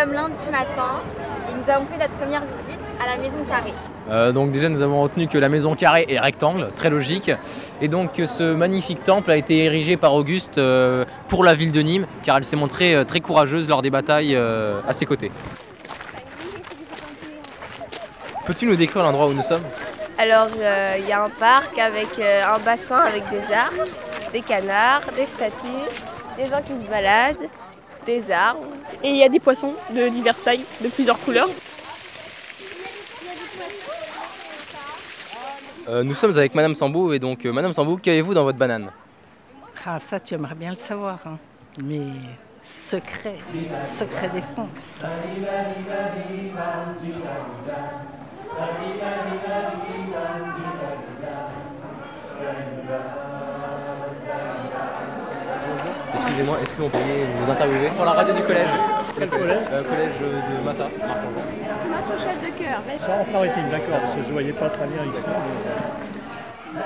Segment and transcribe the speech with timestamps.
[0.00, 1.00] sommes lundi matin
[1.48, 3.74] et nous avons fait notre première visite à la maison carrée.
[4.08, 7.30] Euh, donc déjà nous avons retenu que la maison carrée est rectangle, très logique,
[7.82, 11.70] et donc que ce magnifique temple a été érigé par Auguste euh, pour la ville
[11.70, 15.04] de Nîmes, car elle s'est montrée euh, très courageuse lors des batailles euh, à ses
[15.04, 15.30] côtés.
[18.46, 19.62] Peux-tu nous décrire l'endroit où nous sommes?
[20.18, 23.90] Alors, euh, il y a un parc avec euh, un bassin avec des arcs,
[24.32, 25.88] des canards, des statues,
[26.36, 27.48] des gens qui se baladent,
[28.10, 28.66] des arbres.
[29.02, 31.48] Et il y a des poissons de diverses tailles, de plusieurs couleurs.
[35.88, 38.90] Euh, Nous sommes avec Madame Sambou, et donc euh, Madame Sambou, qu'avez-vous dans votre banane?
[39.84, 41.18] Ah, ça, tu aimerais bien le savoir.
[41.26, 41.38] hein.
[41.82, 42.08] Mais
[42.62, 43.36] secret,
[43.76, 45.04] secret des France.
[56.30, 58.68] Excusez-moi, est-ce que vous pourriez vous interviewer pour la radio du collège
[59.18, 60.86] Quel collège Euh, Collège de Mata.
[60.96, 62.78] C'est notre chef de cœur.
[63.04, 65.24] Charles maritime, d'accord, parce que je ne voyais pas très bien ici.
[65.26, 66.80] mais-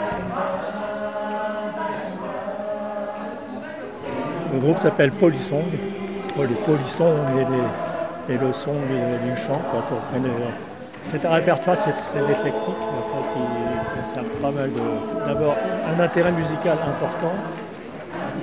[4.55, 5.61] Le groupe s'appelle Polisson.
[6.39, 7.45] Oh, les polissons et,
[8.33, 9.61] les, et le son du, du chant.
[9.73, 10.31] Ça reprend des-
[11.11, 13.43] C'est un répertoire qui est très éclectique, enfin, qui
[14.01, 15.27] conserve pas mal de.
[15.27, 15.55] D'abord,
[15.95, 17.33] un intérêt musical important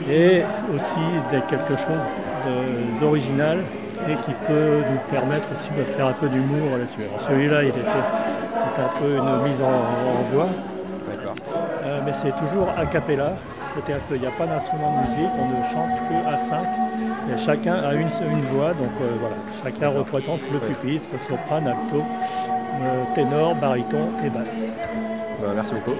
[0.09, 1.05] et aussi
[1.49, 2.05] quelque chose
[2.99, 3.59] d'original
[4.09, 7.01] et qui peut nous permettre aussi de faire un peu d'humour là-dessus.
[7.07, 7.81] Alors celui-là, il était,
[8.57, 10.49] c'est un peu une mise en, en voix,
[11.83, 13.33] euh, mais c'est toujours a cappella.
[13.73, 16.35] C'est un peu, il n'y a pas d'instrument de musique, on ne chante que à
[16.35, 16.67] cinq.
[17.33, 22.03] Et chacun a une, une voix, donc euh, voilà, chacun représente le pupitre, soprano, alto,
[22.81, 24.57] euh, ténor, baryton et basse.
[25.41, 25.95] Bah, merci beaucoup.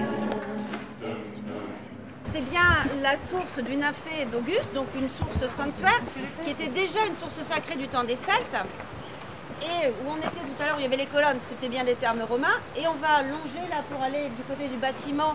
[2.62, 6.00] Bien la source du nymphée d'Auguste, donc une source sanctuaire,
[6.44, 8.56] qui était déjà une source sacrée du temps des Celtes.
[9.62, 11.84] Et où on était tout à l'heure, où il y avait les colonnes, c'était bien
[11.84, 12.58] des termes romains.
[12.76, 15.34] Et on va longer là pour aller du côté du bâtiment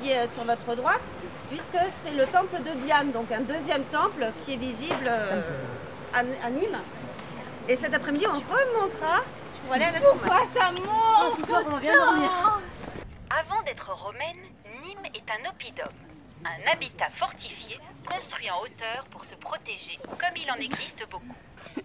[0.00, 1.02] qui est sur votre droite,
[1.50, 5.40] puisque c'est le temple de Diane, donc un deuxième temple qui est visible euh,
[6.14, 6.78] à, à Nîmes.
[7.68, 9.20] Et cet après-midi, on remontera
[9.64, 12.30] pour aller à la Pourquoi ça monte Ce soir, on vient dormir.
[13.30, 14.42] Avant d'être romaine,
[14.82, 15.88] Nîmes est un oppidum,
[16.44, 17.76] un habitat fortifié
[18.06, 21.34] construit en hauteur pour se protéger, comme il en existe beaucoup.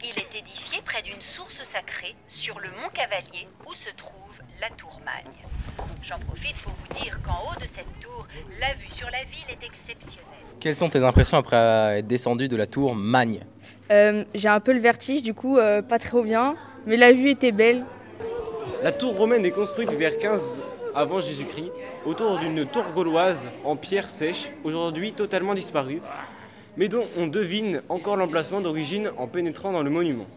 [0.04, 4.70] Il est édifié près d'une source sacrée sur le mont Cavalier où se trouve la
[4.70, 5.34] tour Magne.
[6.02, 8.28] J'en profite pour vous dire qu'en haut de cette tour,
[8.60, 10.28] la vue sur la ville est exceptionnelle.
[10.60, 13.46] Quelles sont tes impressions après être descendu de la tour Magne
[13.92, 16.56] Euh, J'ai un peu le vertige, du coup, euh, pas trop bien.
[16.86, 17.86] Mais la vue était belle.
[18.82, 20.62] La tour romaine est construite vers 15
[20.96, 21.72] avant Jésus-Christ
[22.06, 26.02] autour d'une tour gauloise en pierre sèche, aujourd'hui totalement disparue,
[26.78, 30.28] mais dont on devine encore l'emplacement d'origine en pénétrant dans le monument.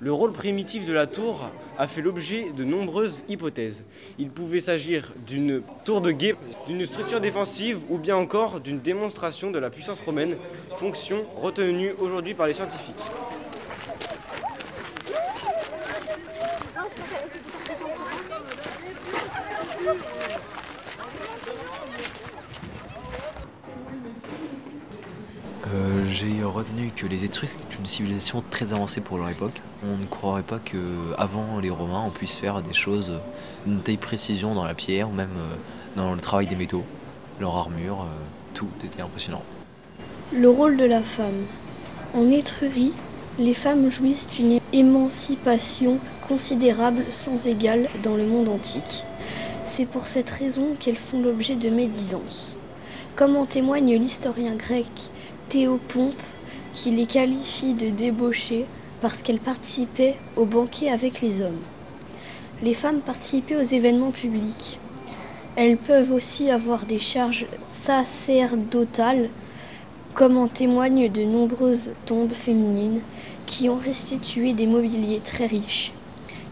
[0.00, 3.82] Le rôle primitif de la tour a fait l'objet de nombreuses hypothèses.
[4.18, 6.36] Il pouvait s'agir d'une tour de guet,
[6.68, 10.36] d'une structure défensive ou bien encore d'une démonstration de la puissance romaine,
[10.76, 12.94] fonction retenue aujourd'hui par les scientifiques.
[25.74, 29.60] Euh, J'ai retenu que les Étrusques étaient une civilisation très avancée pour leur époque.
[29.84, 30.78] On ne croirait pas que
[31.18, 33.20] avant les Romains on puisse faire des choses
[33.66, 35.56] d'une telle précision dans la pierre ou même euh,
[35.96, 36.84] dans le travail des métaux,
[37.40, 38.24] leur armure, euh,
[38.54, 39.42] tout était impressionnant.
[40.32, 41.44] Le rôle de la femme.
[42.14, 42.92] En Étrurie,
[43.38, 49.04] les femmes jouissent d'une émancipation considérable sans égale dans le monde antique.
[49.66, 52.56] C'est pour cette raison qu'elles font l'objet de médisances.
[53.14, 55.10] Comme en témoigne l'historien grec
[55.48, 56.20] Théopompe,
[56.74, 58.66] qui les qualifie de débauchées
[59.00, 61.60] parce qu'elles participaient aux banquets avec les hommes.
[62.62, 64.78] Les femmes participaient aux événements publics.
[65.56, 69.30] Elles peuvent aussi avoir des charges sacerdotales
[70.14, 73.00] comme en témoignent de nombreuses tombes féminines
[73.46, 75.92] qui ont restitué des mobiliers très riches,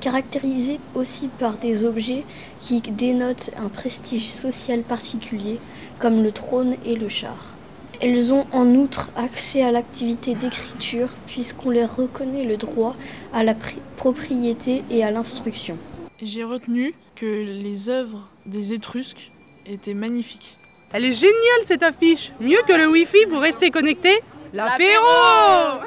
[0.00, 2.24] caractérisés aussi par des objets
[2.60, 5.58] qui dénotent un prestige social particulier,
[5.98, 7.55] comme le trône et le char.
[8.00, 12.94] Elles ont en outre accès à l'activité d'écriture puisqu'on leur reconnaît le droit
[13.32, 15.78] à la pri- propriété et à l'instruction.
[16.22, 19.30] J'ai retenu que les œuvres des Étrusques
[19.66, 20.58] étaient magnifiques.
[20.92, 21.34] Elle est géniale
[21.66, 24.10] cette affiche Mieux que le Wi-Fi pour rester connecté
[24.54, 25.04] L'apéro